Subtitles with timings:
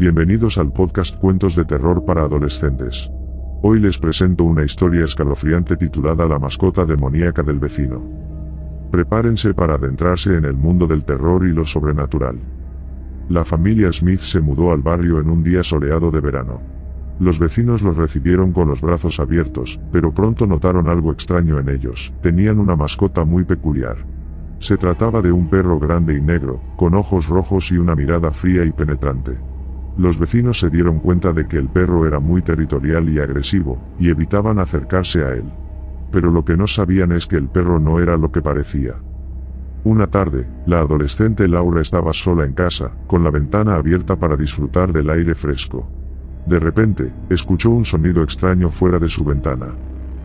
[0.00, 3.10] Bienvenidos al podcast Cuentos de Terror para Adolescentes.
[3.60, 8.02] Hoy les presento una historia escalofriante titulada La mascota demoníaca del vecino.
[8.90, 12.38] Prepárense para adentrarse en el mundo del terror y lo sobrenatural.
[13.28, 16.62] La familia Smith se mudó al barrio en un día soleado de verano.
[17.18, 22.10] Los vecinos los recibieron con los brazos abiertos, pero pronto notaron algo extraño en ellos.
[22.22, 23.98] Tenían una mascota muy peculiar.
[24.60, 28.64] Se trataba de un perro grande y negro, con ojos rojos y una mirada fría
[28.64, 29.49] y penetrante.
[30.00, 34.08] Los vecinos se dieron cuenta de que el perro era muy territorial y agresivo, y
[34.08, 35.44] evitaban acercarse a él.
[36.10, 38.94] Pero lo que no sabían es que el perro no era lo que parecía.
[39.84, 44.90] Una tarde, la adolescente Laura estaba sola en casa, con la ventana abierta para disfrutar
[44.90, 45.86] del aire fresco.
[46.46, 49.66] De repente, escuchó un sonido extraño fuera de su ventana.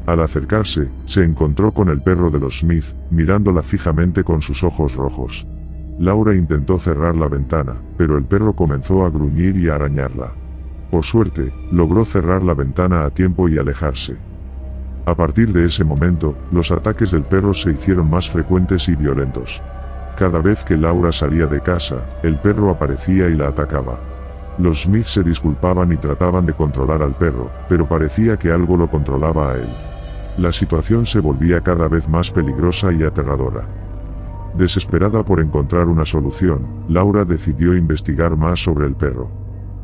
[0.05, 4.95] Al acercarse, se encontró con el perro de los Smith, mirándola fijamente con sus ojos
[4.95, 5.45] rojos.
[5.97, 10.33] Laura intentó cerrar la ventana, pero el perro comenzó a gruñir y a arañarla.
[10.91, 14.17] Por suerte, logró cerrar la ventana a tiempo y alejarse.
[15.05, 19.61] A partir de ese momento, los ataques del perro se hicieron más frecuentes y violentos.
[20.17, 23.99] Cada vez que Laura salía de casa, el perro aparecía y la atacaba.
[24.57, 28.89] Los Smith se disculpaban y trataban de controlar al perro, pero parecía que algo lo
[28.89, 29.69] controlaba a él.
[30.37, 33.84] La situación se volvía cada vez más peligrosa y aterradora.
[34.57, 39.29] Desesperada por encontrar una solución, Laura decidió investigar más sobre el perro.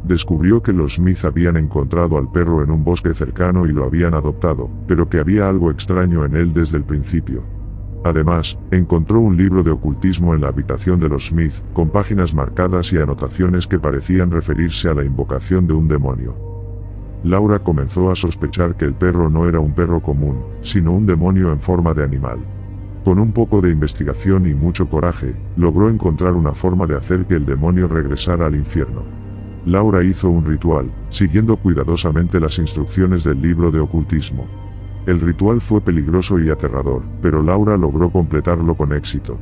[0.05, 4.13] Descubrió que los Smith habían encontrado al perro en un bosque cercano y lo habían
[4.13, 7.43] adoptado, pero que había algo extraño en él desde el principio.
[8.03, 12.91] Además, encontró un libro de ocultismo en la habitación de los Smith, con páginas marcadas
[12.93, 16.35] y anotaciones que parecían referirse a la invocación de un demonio.
[17.23, 21.51] Laura comenzó a sospechar que el perro no era un perro común, sino un demonio
[21.51, 22.39] en forma de animal.
[23.03, 27.35] Con un poco de investigación y mucho coraje, logró encontrar una forma de hacer que
[27.35, 29.01] el demonio regresara al infierno.
[29.65, 34.45] Laura hizo un ritual, siguiendo cuidadosamente las instrucciones del libro de ocultismo.
[35.07, 39.39] El ritual fue peligroso y aterrador, pero Laura logró completarlo con éxito.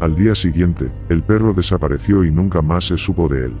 [0.00, 3.52] Al día siguiente, el perro desapareció y nunca más se supo de él.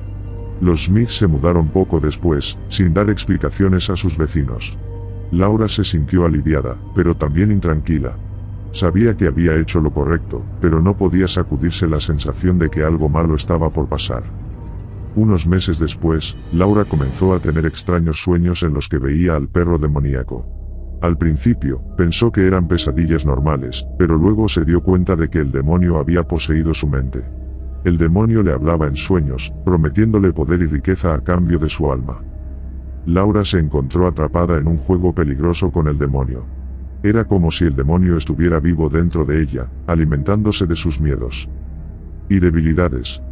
[0.60, 4.76] Los Smith se mudaron poco después, sin dar explicaciones a sus vecinos.
[5.30, 8.16] Laura se sintió aliviada, pero también intranquila,
[8.76, 13.08] Sabía que había hecho lo correcto, pero no podía sacudirse la sensación de que algo
[13.08, 14.22] malo estaba por pasar.
[15.14, 19.78] Unos meses después, Laura comenzó a tener extraños sueños en los que veía al perro
[19.78, 20.46] demoníaco.
[21.00, 25.52] Al principio, pensó que eran pesadillas normales, pero luego se dio cuenta de que el
[25.52, 27.24] demonio había poseído su mente.
[27.84, 32.22] El demonio le hablaba en sueños, prometiéndole poder y riqueza a cambio de su alma.
[33.06, 36.55] Laura se encontró atrapada en un juego peligroso con el demonio.
[37.06, 41.48] Era como si el demonio estuviera vivo dentro de ella, alimentándose de sus miedos
[42.28, 43.22] y debilidades.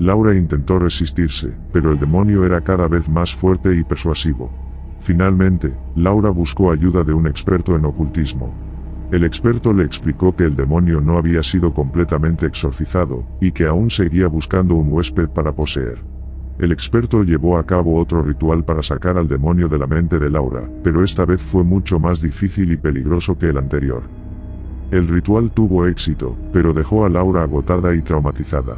[0.00, 4.50] Laura intentó resistirse, pero el demonio era cada vez más fuerte y persuasivo.
[4.98, 8.52] Finalmente, Laura buscó ayuda de un experto en ocultismo.
[9.12, 13.90] El experto le explicó que el demonio no había sido completamente exorcizado, y que aún
[13.90, 16.09] seguía buscando un huésped para poseer.
[16.60, 20.28] El experto llevó a cabo otro ritual para sacar al demonio de la mente de
[20.28, 24.02] Laura, pero esta vez fue mucho más difícil y peligroso que el anterior.
[24.90, 28.76] El ritual tuvo éxito, pero dejó a Laura agotada y traumatizada.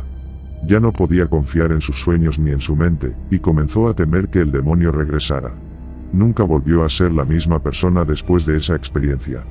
[0.65, 4.29] Ya no podía confiar en sus sueños ni en su mente, y comenzó a temer
[4.29, 5.53] que el demonio regresara.
[6.13, 9.43] Nunca volvió a ser la misma persona después de esa experiencia.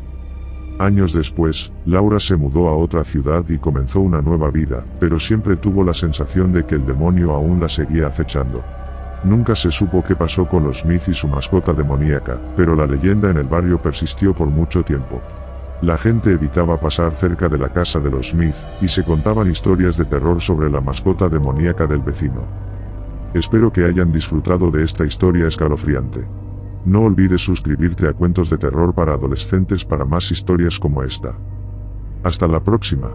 [0.79, 5.55] Años después, Laura se mudó a otra ciudad y comenzó una nueva vida, pero siempre
[5.55, 8.63] tuvo la sensación de que el demonio aún la seguía acechando.
[9.23, 13.29] Nunca se supo qué pasó con los Smith y su mascota demoníaca, pero la leyenda
[13.29, 15.21] en el barrio persistió por mucho tiempo.
[15.83, 19.97] La gente evitaba pasar cerca de la casa de los Smith, y se contaban historias
[19.97, 22.41] de terror sobre la mascota demoníaca del vecino.
[23.33, 26.27] Espero que hayan disfrutado de esta historia escalofriante.
[26.85, 31.37] No olvides suscribirte a Cuentos de Terror para Adolescentes para más historias como esta.
[32.23, 33.11] Hasta la próxima.